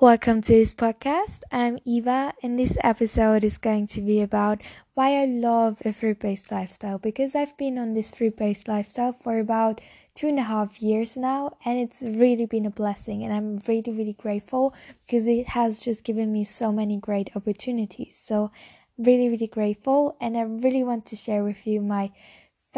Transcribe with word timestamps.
Welcome 0.00 0.42
to 0.42 0.52
this 0.52 0.74
podcast. 0.74 1.40
I'm 1.50 1.80
Eva, 1.84 2.32
and 2.40 2.56
this 2.56 2.78
episode 2.84 3.42
is 3.42 3.58
going 3.58 3.88
to 3.88 4.00
be 4.00 4.20
about 4.20 4.60
why 4.94 5.20
I 5.20 5.24
love 5.24 5.82
a 5.84 5.92
fruit 5.92 6.20
based 6.20 6.52
lifestyle 6.52 6.98
because 6.98 7.34
I've 7.34 7.56
been 7.56 7.78
on 7.78 7.94
this 7.94 8.12
fruit 8.12 8.36
based 8.36 8.68
lifestyle 8.68 9.12
for 9.12 9.40
about 9.40 9.80
two 10.14 10.28
and 10.28 10.38
a 10.38 10.42
half 10.42 10.80
years 10.80 11.16
now, 11.16 11.56
and 11.64 11.80
it's 11.80 12.00
really 12.00 12.46
been 12.46 12.64
a 12.64 12.70
blessing. 12.70 13.24
And 13.24 13.32
I'm 13.32 13.60
really, 13.66 13.90
really 13.90 14.12
grateful 14.12 14.72
because 15.04 15.26
it 15.26 15.48
has 15.48 15.80
just 15.80 16.04
given 16.04 16.32
me 16.32 16.44
so 16.44 16.70
many 16.70 16.98
great 16.98 17.30
opportunities. 17.34 18.16
So, 18.16 18.52
really, 18.98 19.28
really 19.28 19.48
grateful, 19.48 20.16
and 20.20 20.36
I 20.36 20.42
really 20.42 20.84
want 20.84 21.06
to 21.06 21.16
share 21.16 21.42
with 21.42 21.66
you 21.66 21.80
my 21.80 22.12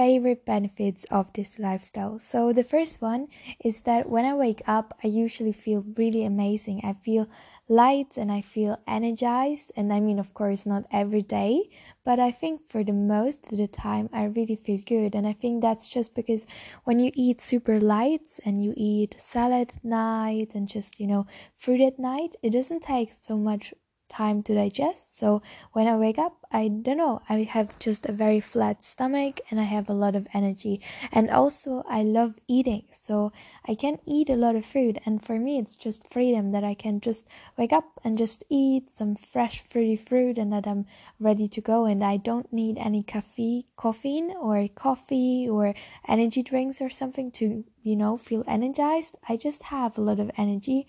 favorite 0.00 0.46
benefits 0.46 1.04
of 1.10 1.30
this 1.34 1.58
lifestyle. 1.58 2.18
So, 2.18 2.54
the 2.54 2.64
first 2.64 3.02
one 3.02 3.28
is 3.62 3.82
that 3.82 4.08
when 4.08 4.24
I 4.24 4.32
wake 4.32 4.62
up, 4.66 4.96
I 5.04 5.08
usually 5.08 5.52
feel 5.52 5.84
really 5.94 6.24
amazing. 6.24 6.80
I 6.82 6.94
feel 6.94 7.28
light 7.68 8.16
and 8.16 8.32
I 8.32 8.40
feel 8.40 8.78
energized. 8.88 9.72
And 9.76 9.92
I 9.92 10.00
mean, 10.00 10.18
of 10.18 10.32
course, 10.32 10.64
not 10.64 10.86
every 10.90 11.20
day, 11.20 11.68
but 12.02 12.18
I 12.18 12.30
think 12.30 12.62
for 12.66 12.82
the 12.82 12.94
most 12.94 13.40
of 13.52 13.58
the 13.58 13.68
time, 13.68 14.08
I 14.10 14.24
really 14.24 14.56
feel 14.56 14.80
good. 14.86 15.14
And 15.14 15.26
I 15.26 15.34
think 15.34 15.60
that's 15.60 15.86
just 15.86 16.14
because 16.14 16.46
when 16.84 16.98
you 16.98 17.10
eat 17.14 17.42
super 17.42 17.78
light 17.78 18.40
and 18.42 18.64
you 18.64 18.72
eat 18.78 19.20
salad 19.20 19.74
night 19.82 20.52
and 20.54 20.66
just, 20.66 20.98
you 20.98 21.06
know, 21.06 21.26
fruit 21.58 21.82
at 21.82 21.98
night, 21.98 22.36
it 22.42 22.50
doesn't 22.50 22.84
take 22.84 23.12
so 23.12 23.36
much 23.36 23.74
time 24.10 24.42
to 24.42 24.54
digest. 24.54 25.16
So 25.16 25.40
when 25.72 25.86
I 25.86 25.96
wake 25.96 26.18
up, 26.18 26.44
I 26.52 26.68
don't 26.68 26.98
know, 26.98 27.22
I 27.28 27.44
have 27.44 27.78
just 27.78 28.06
a 28.06 28.12
very 28.12 28.40
flat 28.40 28.82
stomach 28.82 29.40
and 29.50 29.60
I 29.60 29.64
have 29.64 29.88
a 29.88 29.94
lot 29.94 30.16
of 30.16 30.26
energy. 30.34 30.80
And 31.12 31.30
also, 31.30 31.84
I 31.88 32.02
love 32.02 32.34
eating. 32.48 32.84
So 32.90 33.32
I 33.66 33.74
can 33.74 33.98
eat 34.04 34.28
a 34.28 34.36
lot 34.36 34.56
of 34.56 34.64
food. 34.64 35.00
And 35.06 35.24
for 35.24 35.38
me, 35.38 35.58
it's 35.58 35.76
just 35.76 36.12
freedom 36.12 36.50
that 36.50 36.64
I 36.64 36.74
can 36.74 37.00
just 37.00 37.26
wake 37.56 37.72
up 37.72 38.00
and 38.02 38.18
just 38.18 38.42
eat 38.50 38.92
some 38.92 39.14
fresh, 39.14 39.60
fruity 39.60 39.96
fruit 39.96 40.38
and 40.38 40.52
that 40.52 40.66
I'm 40.66 40.86
ready 41.18 41.46
to 41.48 41.60
go. 41.60 41.84
And 41.84 42.02
I 42.02 42.16
don't 42.16 42.52
need 42.52 42.78
any 42.78 43.02
coffee, 43.02 43.66
caffeine 43.80 44.32
or 44.32 44.66
coffee 44.68 45.48
or 45.48 45.74
energy 46.08 46.42
drinks 46.42 46.80
or 46.82 46.90
something 46.90 47.30
to, 47.32 47.64
you 47.82 47.96
know, 47.96 48.16
feel 48.16 48.44
energized. 48.48 49.14
I 49.28 49.36
just 49.36 49.64
have 49.64 49.96
a 49.96 50.02
lot 50.02 50.18
of 50.18 50.30
energy 50.36 50.88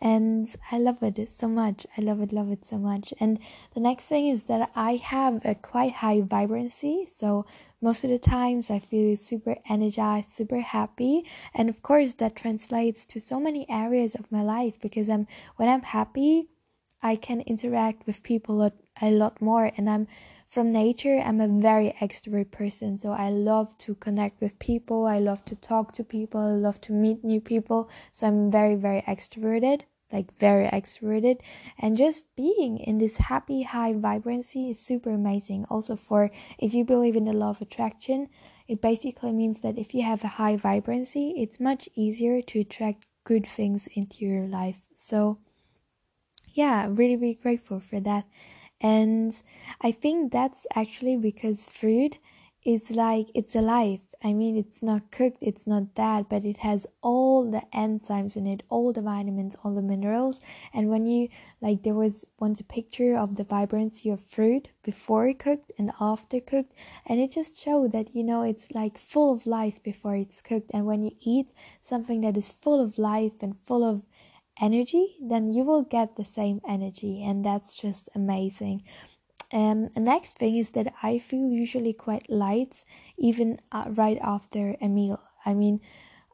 and 0.00 0.54
I 0.70 0.78
love 0.78 1.02
it 1.02 1.28
so 1.28 1.48
much. 1.48 1.86
I 1.96 2.00
love 2.00 2.20
it, 2.20 2.32
love 2.32 2.50
it 2.50 2.64
so 2.64 2.78
much. 2.78 3.12
And 3.18 3.38
the 3.74 3.80
next 3.80 4.06
thing 4.06 4.28
is 4.28 4.44
that 4.44 4.70
I 4.74 4.96
have 4.96 5.44
a 5.44 5.54
quite 5.54 5.94
high 5.94 6.20
vibrancy, 6.20 7.06
so 7.06 7.46
most 7.80 8.04
of 8.04 8.10
the 8.10 8.18
times 8.18 8.70
I 8.70 8.78
feel 8.78 9.16
super 9.16 9.56
energized, 9.68 10.30
super 10.30 10.60
happy, 10.60 11.24
and 11.54 11.68
of 11.68 11.82
course 11.82 12.14
that 12.14 12.36
translates 12.36 13.04
to 13.06 13.20
so 13.20 13.38
many 13.38 13.66
areas 13.68 14.14
of 14.14 14.30
my 14.32 14.42
life 14.42 14.74
because 14.80 15.08
I'm 15.08 15.26
when 15.56 15.68
I'm 15.68 15.82
happy, 15.82 16.48
I 17.02 17.16
can 17.16 17.40
interact 17.42 18.06
with 18.06 18.22
people 18.22 18.62
a 18.62 18.72
a 19.00 19.10
lot 19.10 19.40
more, 19.40 19.70
and 19.76 19.88
I'm 19.88 20.08
from 20.48 20.72
nature 20.72 21.20
i'm 21.24 21.40
a 21.40 21.48
very 21.48 21.94
extrovert 22.00 22.50
person 22.50 22.96
so 22.96 23.10
i 23.10 23.28
love 23.28 23.76
to 23.78 23.94
connect 23.96 24.40
with 24.40 24.58
people 24.58 25.06
i 25.06 25.18
love 25.18 25.44
to 25.44 25.54
talk 25.54 25.92
to 25.92 26.02
people 26.02 26.40
i 26.40 26.50
love 26.50 26.80
to 26.80 26.92
meet 26.92 27.22
new 27.22 27.40
people 27.40 27.88
so 28.12 28.26
i'm 28.26 28.50
very 28.50 28.74
very 28.74 29.02
extroverted 29.02 29.82
like 30.12 30.36
very 30.38 30.66
extroverted. 30.68 31.38
And 31.78 31.96
just 31.96 32.24
being 32.36 32.78
in 32.78 32.98
this 32.98 33.16
happy 33.16 33.62
high 33.62 33.92
vibrancy 33.92 34.70
is 34.70 34.78
super 34.78 35.10
amazing. 35.10 35.66
Also 35.68 35.96
for 35.96 36.30
if 36.58 36.74
you 36.74 36.84
believe 36.84 37.16
in 37.16 37.24
the 37.24 37.32
law 37.32 37.50
of 37.50 37.60
attraction 37.60 38.28
it 38.66 38.82
basically 38.82 39.32
means 39.32 39.60
that 39.60 39.78
if 39.78 39.94
you 39.94 40.02
have 40.02 40.22
a 40.24 40.28
high 40.36 40.56
vibrancy 40.56 41.34
it's 41.36 41.58
much 41.58 41.88
easier 41.94 42.42
to 42.42 42.60
attract 42.60 43.06
good 43.24 43.46
things 43.46 43.88
into 43.94 44.24
your 44.24 44.46
life. 44.46 44.82
So 44.94 45.38
yeah 46.54 46.86
really 46.88 47.16
really 47.16 47.34
grateful 47.34 47.80
for 47.80 48.00
that 48.00 48.24
and 48.80 49.34
I 49.80 49.92
think 49.92 50.32
that's 50.32 50.66
actually 50.74 51.16
because 51.16 51.66
fruit 51.66 52.18
is 52.64 52.90
like 52.90 53.28
it's 53.34 53.54
alive. 53.54 54.00
I 54.22 54.32
mean, 54.32 54.56
it's 54.56 54.82
not 54.82 55.12
cooked, 55.12 55.38
it's 55.40 55.64
not 55.64 55.94
that, 55.94 56.28
but 56.28 56.44
it 56.44 56.58
has 56.58 56.88
all 57.02 57.48
the 57.48 57.62
enzymes 57.72 58.36
in 58.36 58.48
it, 58.48 58.64
all 58.68 58.92
the 58.92 59.00
vitamins, 59.00 59.54
all 59.62 59.74
the 59.74 59.80
minerals. 59.80 60.40
And 60.74 60.90
when 60.90 61.06
you 61.06 61.28
like, 61.60 61.84
there 61.84 61.94
was 61.94 62.26
once 62.40 62.58
a 62.58 62.64
picture 62.64 63.16
of 63.16 63.36
the 63.36 63.44
vibrancy 63.44 64.10
of 64.10 64.20
fruit 64.20 64.70
before 64.82 65.32
cooked 65.34 65.70
and 65.78 65.92
after 66.00 66.40
cooked, 66.40 66.74
and 67.06 67.20
it 67.20 67.30
just 67.30 67.56
showed 67.56 67.92
that 67.92 68.14
you 68.14 68.24
know 68.24 68.42
it's 68.42 68.72
like 68.72 68.98
full 68.98 69.32
of 69.32 69.46
life 69.46 69.80
before 69.84 70.16
it's 70.16 70.40
cooked. 70.40 70.72
And 70.74 70.84
when 70.84 71.02
you 71.02 71.12
eat 71.20 71.52
something 71.80 72.22
that 72.22 72.36
is 72.36 72.50
full 72.50 72.82
of 72.82 72.98
life 72.98 73.40
and 73.40 73.56
full 73.62 73.84
of 73.84 74.02
energy, 74.60 75.16
then 75.20 75.52
you 75.52 75.64
will 75.64 75.82
get 75.82 76.16
the 76.16 76.24
same 76.24 76.60
energy, 76.68 77.22
and 77.22 77.44
that's 77.44 77.74
just 77.74 78.08
amazing. 78.14 78.82
Um, 79.52 79.88
the 79.94 80.00
next 80.00 80.36
thing 80.36 80.56
is 80.56 80.70
that 80.70 80.92
I 81.02 81.18
feel 81.18 81.48
usually 81.48 81.94
quite 81.94 82.28
light 82.28 82.84
even 83.16 83.58
uh, 83.72 83.84
right 83.88 84.18
after 84.22 84.76
a 84.80 84.88
meal. 84.88 85.20
I 85.46 85.54
mean, 85.54 85.80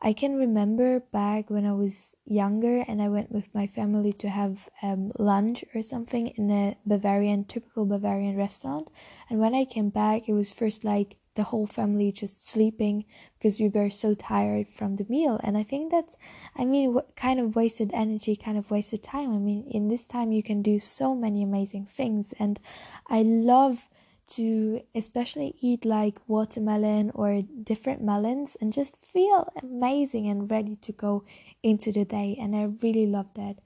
I 0.03 0.13
can 0.13 0.37
remember 0.37 1.01
back 1.01 1.49
when 1.49 1.65
I 1.65 1.73
was 1.73 2.15
younger 2.27 2.85
and 2.87 3.01
I 3.01 3.09
went 3.09 3.33
with 3.33 3.55
my 3.55 3.67
family 3.67 4.13
to 4.15 4.29
have 4.29 4.69
um, 4.83 5.13
lunch 5.19 5.65
or 5.75 5.81
something 5.81 6.27
in 6.27 6.51
a 6.51 6.77
Bavarian, 6.85 7.45
typical 7.45 7.87
Bavarian 7.87 8.37
restaurant. 8.37 8.91
And 9.31 9.39
when 9.39 9.55
I 9.55 9.65
came 9.65 9.89
back, 9.89 10.29
it 10.29 10.35
was 10.35 10.53
first 10.53 10.85
like 10.85 11.17
the 11.35 11.45
whole 11.45 11.67
family 11.67 12.13
just 12.13 12.47
sleeping 12.47 13.05
because 13.39 13.59
we 13.59 13.69
were 13.69 13.91
so 13.91 14.15
tired 14.15 14.69
from 14.69 14.97
the 14.97 15.07
meal. 15.09 15.41
And 15.43 15.57
i 15.57 15.63
think 15.63 15.91
that's 15.91 16.17
i 16.57 16.65
mean 16.65 16.95
what 16.95 17.17
kind 17.17 17.41
of 17.41 17.57
wasted 17.57 17.91
energy 17.93 18.37
kind 18.37 18.57
of 18.59 18.71
wasted 18.71 19.03
time. 19.03 19.35
I 19.35 19.39
mean 19.39 19.67
in 19.71 19.89
this 19.89 20.07
time 20.07 20.33
you 20.33 20.43
can 20.43 20.63
do 20.63 20.79
so 20.79 21.15
many 21.15 21.43
amazing 21.43 21.87
things. 21.87 22.35
And 22.39 22.61
i 23.09 23.23
love 23.23 23.89
to 24.27 24.81
especially 24.95 25.55
eat 25.61 25.85
like 25.85 26.19
watermelon 26.27 27.11
or 27.15 27.43
different 27.43 28.03
melons 28.03 28.57
and 28.59 28.73
just 28.73 28.97
feel 28.97 29.53
amazing 29.63 30.27
and 30.29 30.51
ready 30.51 30.77
to 30.77 30.93
go 30.93 31.25
into 31.63 31.93
the 31.93 32.05
day. 32.05 32.37
And 32.41 32.55
i 32.57 32.65
really 32.83 33.07
love 33.07 33.29
that. 33.35 33.57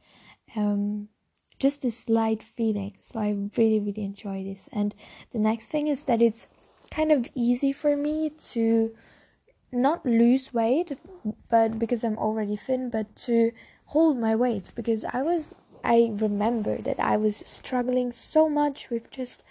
Um 0.57 1.09
just 1.59 1.83
this 1.83 2.09
light 2.09 2.43
feeling. 2.43 2.97
So 3.01 3.19
i 3.19 3.31
really 3.57 3.81
really 3.81 4.05
enjoy 4.05 4.45
this. 4.45 4.69
And 4.73 4.95
the 5.33 5.39
next 5.39 5.67
thing 5.67 5.87
is 5.87 6.03
that 6.03 6.23
it's 6.23 6.49
kind 6.91 7.13
of 7.13 7.29
easy 7.35 7.73
for 7.73 7.97
me 7.97 8.31
to 8.31 8.95
not 9.71 10.05
lose 10.07 10.55
weight 10.55 10.97
but 11.49 11.79
because 11.79 12.03
i'm 12.03 12.17
already 12.19 12.57
thin 12.57 12.89
but 12.89 13.15
to 13.15 13.53
hold 13.87 14.19
my 14.19 14.35
weight 14.35 14.73
because 14.75 15.05
i 15.13 15.21
was 15.21 15.55
i 15.85 16.11
remember 16.15 16.79
that 16.79 16.99
i 16.99 17.17
was 17.17 17.37
struggling 17.47 18.11
so 18.11 18.49
much 18.49 18.89
with 18.89 19.11
just 19.11 19.45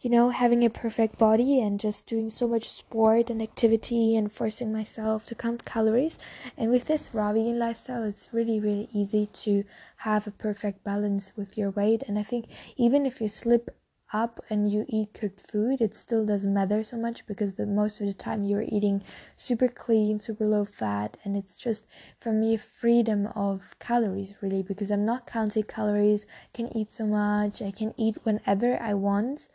you 0.00 0.08
know 0.08 0.30
having 0.30 0.64
a 0.64 0.70
perfect 0.70 1.18
body 1.18 1.60
and 1.60 1.78
just 1.78 2.06
doing 2.06 2.30
so 2.30 2.48
much 2.48 2.68
sport 2.68 3.28
and 3.28 3.42
activity 3.42 4.16
and 4.16 4.32
forcing 4.32 4.72
myself 4.72 5.26
to 5.26 5.34
count 5.34 5.64
calories. 5.64 6.18
And 6.56 6.70
with 6.70 6.86
this 6.86 7.10
raw 7.12 7.32
vegan 7.32 7.58
lifestyle 7.58 8.02
it's 8.04 8.32
really 8.32 8.58
really 8.58 8.88
easy 8.94 9.26
to 9.44 9.64
have 9.98 10.26
a 10.26 10.30
perfect 10.30 10.82
balance 10.82 11.32
with 11.36 11.58
your 11.58 11.70
weight. 11.70 12.02
And 12.08 12.18
i 12.18 12.22
think 12.22 12.46
even 12.76 13.04
if 13.04 13.20
you 13.20 13.28
slip 13.28 13.76
up 14.12 14.40
and 14.50 14.70
you 14.70 14.84
eat 14.88 15.14
cooked 15.14 15.40
food, 15.40 15.80
it 15.80 15.94
still 15.94 16.24
doesn't 16.24 16.52
matter 16.52 16.82
so 16.82 16.96
much 16.96 17.26
because 17.26 17.52
the 17.52 17.66
most 17.66 18.00
of 18.00 18.06
the 18.06 18.14
time 18.14 18.44
you're 18.44 18.64
eating 18.68 19.02
super 19.36 19.68
clean, 19.68 20.18
super 20.18 20.46
low 20.46 20.64
fat, 20.64 21.16
and 21.24 21.36
it's 21.36 21.56
just 21.56 21.86
for 22.18 22.32
me 22.32 22.56
freedom 22.56 23.26
of 23.34 23.76
calories 23.78 24.34
really 24.40 24.62
because 24.62 24.90
I'm 24.90 25.04
not 25.04 25.26
counting 25.26 25.62
calories, 25.62 26.26
can 26.52 26.76
eat 26.76 26.90
so 26.90 27.06
much, 27.06 27.62
I 27.62 27.70
can 27.70 27.94
eat 27.96 28.16
whenever 28.24 28.80
I 28.80 28.94
want, 28.94 29.48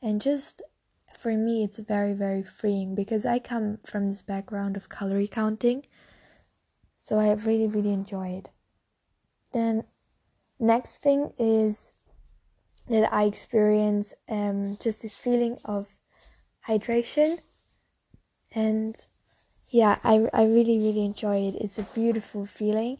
and 0.00 0.20
just 0.20 0.62
for 1.16 1.36
me 1.36 1.62
it's 1.62 1.78
very 1.78 2.12
very 2.12 2.42
freeing 2.42 2.94
because 2.94 3.24
I 3.24 3.38
come 3.38 3.78
from 3.84 4.06
this 4.06 4.22
background 4.22 4.76
of 4.76 4.88
calorie 4.88 5.28
counting, 5.28 5.84
so 6.98 7.18
I 7.18 7.32
really 7.32 7.66
really 7.66 7.92
enjoy 7.92 8.28
it. 8.28 8.50
Then 9.52 9.84
next 10.58 10.96
thing 10.96 11.32
is 11.38 11.92
that 12.88 13.12
I 13.12 13.24
experience 13.24 14.14
um, 14.28 14.76
just 14.80 15.02
this 15.02 15.12
feeling 15.12 15.58
of 15.64 15.86
hydration. 16.68 17.38
And 18.52 18.94
yeah 19.70 19.98
I, 20.04 20.28
I 20.32 20.44
really 20.44 20.78
really 20.78 21.04
enjoy 21.04 21.48
it. 21.48 21.54
It's 21.60 21.78
a 21.78 21.84
beautiful 21.94 22.46
feeling. 22.46 22.98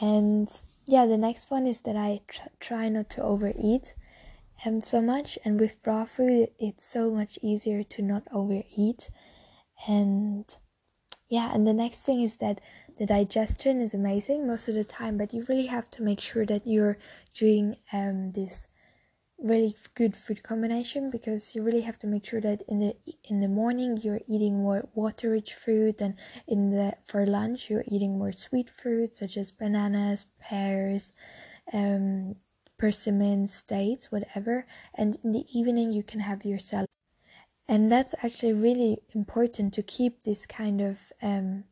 And 0.00 0.48
yeah 0.86 1.06
the 1.06 1.16
next 1.16 1.50
one 1.50 1.66
is 1.66 1.80
that 1.82 1.96
I 1.96 2.20
tr- 2.28 2.48
try 2.60 2.88
not 2.88 3.08
to 3.10 3.22
overeat 3.22 3.94
um, 4.64 4.82
so 4.82 5.00
much. 5.00 5.38
And 5.44 5.58
with 5.58 5.76
raw 5.86 6.04
food 6.04 6.50
it's 6.58 6.86
so 6.86 7.10
much 7.10 7.38
easier 7.42 7.82
to 7.82 8.02
not 8.02 8.24
overeat. 8.32 9.10
And 9.88 10.44
yeah 11.28 11.50
and 11.54 11.66
the 11.66 11.72
next 11.72 12.02
thing 12.02 12.20
is 12.20 12.36
that 12.36 12.60
the 12.98 13.06
digestion 13.06 13.80
is 13.80 13.94
amazing 13.94 14.46
most 14.46 14.68
of 14.68 14.74
the 14.74 14.84
time 14.84 15.16
but 15.16 15.32
you 15.32 15.44
really 15.48 15.66
have 15.66 15.90
to 15.90 16.02
make 16.02 16.20
sure 16.20 16.44
that 16.44 16.66
you're 16.66 16.98
doing 17.34 17.76
um, 17.92 18.32
this 18.32 18.68
really 19.42 19.74
good 19.94 20.16
food 20.16 20.42
combination 20.42 21.10
because 21.10 21.54
you 21.54 21.62
really 21.62 21.80
have 21.82 21.98
to 21.98 22.06
make 22.06 22.24
sure 22.24 22.40
that 22.40 22.62
in 22.68 22.78
the 22.78 22.96
in 23.24 23.40
the 23.40 23.48
morning 23.48 23.98
you're 24.02 24.20
eating 24.28 24.62
more 24.62 24.88
water 24.94 25.30
rich 25.30 25.54
food 25.54 26.00
and 26.00 26.14
in 26.46 26.70
the 26.70 26.94
for 27.04 27.26
lunch 27.26 27.68
you're 27.68 27.84
eating 27.88 28.18
more 28.18 28.32
sweet 28.32 28.70
fruit 28.70 29.16
such 29.16 29.36
as 29.36 29.50
bananas 29.50 30.26
pears 30.40 31.12
um, 31.72 32.36
persimmons, 32.82 33.62
dates, 33.62 34.10
whatever, 34.10 34.66
and 34.94 35.16
in 35.22 35.30
the 35.30 35.46
evening 35.56 35.92
you 35.92 36.02
can 36.02 36.18
have 36.18 36.44
your 36.44 36.58
salad. 36.58 36.88
And 37.68 37.92
that's 37.92 38.12
actually 38.24 38.54
really 38.54 38.98
important 39.14 39.72
to 39.74 39.82
keep 39.82 40.24
this 40.24 40.46
kind 40.46 40.80
of 40.80 41.12
um, 41.22 41.64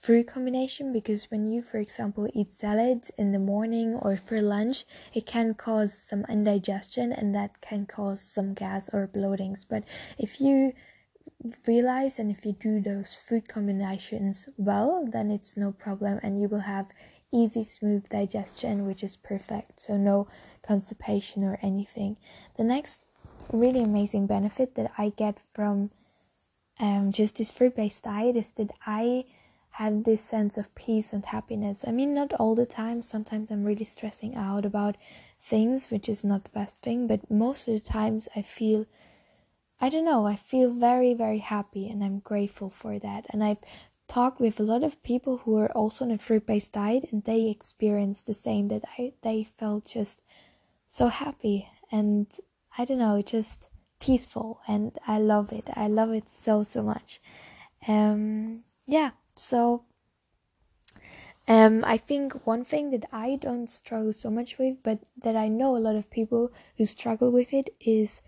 fruit 0.00 0.26
combination 0.26 0.92
because 0.92 1.30
when 1.30 1.50
you, 1.50 1.62
for 1.62 1.78
example, 1.78 2.26
eat 2.32 2.50
salads 2.50 3.10
in 3.18 3.32
the 3.32 3.38
morning 3.38 3.94
or 3.94 4.16
for 4.16 4.40
lunch, 4.40 4.86
it 5.12 5.26
can 5.26 5.52
cause 5.54 5.92
some 5.92 6.24
indigestion 6.28 7.12
and 7.12 7.34
that 7.34 7.60
can 7.60 7.84
cause 7.84 8.20
some 8.22 8.54
gas 8.54 8.88
or 8.92 9.06
bloatings. 9.06 9.66
But 9.66 9.84
if 10.18 10.40
you 10.40 10.72
realize 11.66 12.18
and 12.18 12.30
if 12.30 12.46
you 12.46 12.52
do 12.52 12.80
those 12.80 13.14
food 13.14 13.46
combinations 13.46 14.48
well, 14.56 15.06
then 15.06 15.30
it's 15.30 15.56
no 15.56 15.70
problem 15.70 16.18
and 16.22 16.40
you 16.40 16.48
will 16.48 16.60
have 16.60 16.88
easy, 17.32 17.62
smooth 17.62 18.08
digestion, 18.08 18.86
which 18.86 19.04
is 19.04 19.16
perfect. 19.16 19.80
So, 19.80 19.96
no 19.96 20.26
constipation 20.66 21.44
or 21.44 21.58
anything. 21.62 22.16
The 22.56 22.64
next 22.64 23.06
really 23.52 23.82
amazing 23.82 24.26
benefit 24.26 24.74
that 24.74 24.92
I 24.96 25.10
get 25.10 25.42
from 25.52 25.90
um, 26.78 27.12
just 27.12 27.36
this 27.36 27.50
fruit 27.50 27.76
based 27.76 28.04
diet 28.04 28.36
is 28.36 28.50
that 28.52 28.70
I 28.86 29.24
have 29.80 30.04
this 30.04 30.20
sense 30.20 30.58
of 30.58 30.74
peace 30.74 31.10
and 31.10 31.24
happiness. 31.24 31.86
I 31.88 31.90
mean, 31.90 32.12
not 32.12 32.34
all 32.34 32.54
the 32.54 32.66
time. 32.66 33.02
Sometimes 33.02 33.50
I'm 33.50 33.64
really 33.64 33.86
stressing 33.86 34.36
out 34.36 34.66
about 34.66 34.98
things, 35.40 35.90
which 35.90 36.06
is 36.06 36.22
not 36.22 36.44
the 36.44 36.50
best 36.50 36.76
thing, 36.80 37.06
but 37.06 37.30
most 37.30 37.66
of 37.66 37.72
the 37.72 37.80
times 37.80 38.28
I 38.36 38.42
feel, 38.42 38.84
I 39.80 39.88
don't 39.88 40.04
know, 40.04 40.26
I 40.26 40.36
feel 40.36 40.70
very, 40.70 41.14
very 41.14 41.38
happy 41.38 41.88
and 41.88 42.04
I'm 42.04 42.18
grateful 42.18 42.68
for 42.68 42.98
that. 42.98 43.24
And 43.30 43.42
I've 43.42 43.64
talked 44.06 44.38
with 44.38 44.60
a 44.60 44.64
lot 44.64 44.82
of 44.82 45.02
people 45.02 45.38
who 45.38 45.56
are 45.56 45.72
also 45.72 46.04
on 46.04 46.10
a 46.10 46.18
fruit 46.18 46.44
based 46.44 46.74
diet 46.74 47.08
and 47.10 47.24
they 47.24 47.48
experienced 47.48 48.26
the 48.26 48.34
same 48.34 48.68
that 48.68 48.84
I, 48.98 49.14
they 49.22 49.44
felt 49.44 49.86
just 49.86 50.20
so 50.88 51.06
happy 51.08 51.68
and 51.90 52.26
I 52.76 52.84
don't 52.84 52.98
know, 52.98 53.22
just 53.22 53.70
peaceful 53.98 54.60
and 54.68 54.92
I 55.06 55.20
love 55.20 55.54
it. 55.54 55.70
I 55.72 55.88
love 55.88 56.10
it 56.10 56.28
so, 56.28 56.64
so 56.64 56.82
much. 56.82 57.18
Um, 57.88 58.64
yeah 58.86 59.12
so 59.40 59.84
um, 61.48 61.82
I 61.82 61.96
think 61.96 62.46
one 62.46 62.62
thing 62.62 62.90
that 62.90 63.06
I 63.10 63.36
don't 63.36 63.70
struggle 63.70 64.12
so 64.12 64.30
much 64.30 64.58
with, 64.58 64.82
but 64.82 64.98
that 65.22 65.34
I 65.34 65.48
know 65.48 65.76
a 65.76 65.80
lot 65.80 65.96
of 65.96 66.10
people 66.10 66.52
who 66.76 66.84
struggle 66.84 67.32
with 67.32 67.54
it 67.54 67.70
is 67.80 68.20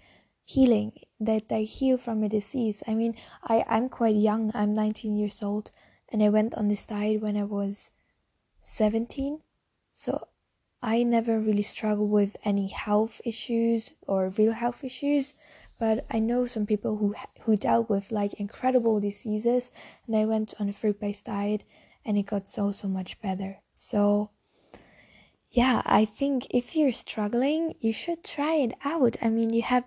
healing, 0.45 0.93
that 1.21 1.51
they 1.51 1.65
heal 1.65 1.99
from 1.99 2.23
a 2.23 2.31
disease. 2.31 2.83
I 2.89 2.95
mean, 2.95 3.15
I, 3.45 3.63
I'm 3.69 3.91
quite 3.91 4.17
young, 4.17 4.51
I'm 4.55 4.73
19 4.73 5.15
years 5.15 5.43
old, 5.43 5.71
and 6.09 6.23
I 6.23 6.31
went 6.31 6.55
on 6.55 6.69
this 6.69 6.87
diet 6.87 7.21
when 7.21 7.37
I 7.37 7.45
was 7.45 7.91
17. 8.63 9.41
So 9.93 10.29
I 10.83 11.03
never 11.03 11.39
really 11.39 11.63
struggled 11.63 12.11
with 12.11 12.39
any 12.43 12.69
health 12.69 13.21
issues 13.25 13.93
or 14.07 14.31
real 14.31 14.53
health 14.53 14.83
issues 14.83 15.35
but 15.83 16.07
I 16.09 16.21
know 16.21 16.47
some 16.47 16.65
people 16.65 16.99
who 16.99 17.13
who 17.41 17.57
dealt 17.57 17.91
with 17.91 18.13
like 18.13 18.35
incredible 18.35 19.01
diseases 19.01 19.73
and 20.07 20.15
they 20.15 20.25
went 20.25 20.55
on 20.61 20.69
a 20.69 20.73
fruit-based 20.73 21.25
diet 21.25 21.65
and 22.05 22.17
it 22.17 22.27
got 22.27 22.49
so 22.49 22.71
so 22.71 22.87
much 22.87 23.21
better. 23.21 23.59
So 23.75 24.31
yeah, 25.51 25.83
I 25.85 26.05
think 26.05 26.47
if 26.51 26.77
you're 26.77 26.93
struggling, 26.93 27.75
you 27.81 27.93
should 27.93 28.23
try 28.23 28.55
it 28.67 28.75
out. 28.85 29.17
I 29.21 29.29
mean, 29.29 29.53
you 29.53 29.63
have 29.63 29.87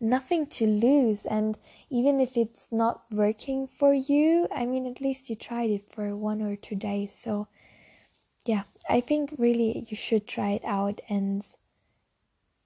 nothing 0.00 0.48
to 0.58 0.66
lose 0.66 1.26
and 1.26 1.56
even 1.90 2.18
if 2.18 2.36
it's 2.36 2.72
not 2.72 3.04
working 3.12 3.68
for 3.68 3.94
you, 3.94 4.48
I 4.52 4.66
mean, 4.66 4.84
at 4.84 5.00
least 5.00 5.30
you 5.30 5.36
tried 5.36 5.70
it 5.70 5.88
for 5.88 6.16
one 6.16 6.42
or 6.42 6.56
two 6.56 6.74
days. 6.74 7.12
So 7.14 7.46
yeah, 8.44 8.64
I 8.88 9.00
think 9.00 9.32
really 9.38 9.86
you 9.88 9.96
should 9.96 10.26
try 10.26 10.50
it 10.58 10.64
out 10.64 11.00
and 11.08 11.46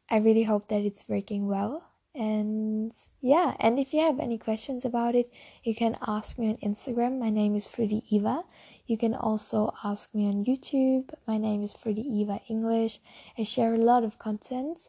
I 0.08 0.16
really 0.16 0.44
hope 0.44 0.68
that 0.68 0.80
it's 0.80 1.04
working 1.06 1.46
well 1.46 1.89
and 2.14 2.92
yeah 3.20 3.54
and 3.60 3.78
if 3.78 3.92
you 3.94 4.00
have 4.00 4.18
any 4.18 4.36
questions 4.36 4.84
about 4.84 5.14
it 5.14 5.30
you 5.62 5.74
can 5.74 5.96
ask 6.06 6.38
me 6.38 6.48
on 6.48 6.56
instagram. 6.56 7.18
My 7.18 7.30
name 7.30 7.54
is 7.54 7.66
fruity 7.66 8.02
eva. 8.10 8.42
You 8.86 8.98
can 8.98 9.14
also 9.14 9.72
ask 9.84 10.12
me 10.14 10.26
on 10.26 10.44
youtube. 10.44 11.10
My 11.26 11.38
name 11.38 11.62
is 11.62 11.74
fruity 11.74 12.02
eva 12.02 12.40
english. 12.48 13.00
I 13.38 13.44
share 13.44 13.74
a 13.74 13.78
lot 13.78 14.04
of 14.04 14.18
content 14.18 14.88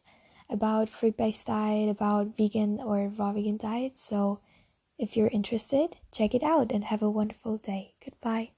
about 0.49 0.89
fruit-based 0.89 1.47
diet 1.47 1.89
about 1.89 2.35
vegan 2.37 2.79
or 2.79 3.07
raw 3.17 3.31
vegan 3.31 3.57
diets. 3.57 4.01
so 4.03 4.39
if 4.97 5.15
you're 5.15 5.29
interested 5.29 5.97
check 6.11 6.33
it 6.33 6.43
out 6.43 6.71
and 6.71 6.85
have 6.85 7.01
a 7.01 7.09
wonderful 7.09 7.57
day. 7.57 7.93
Goodbye 8.03 8.51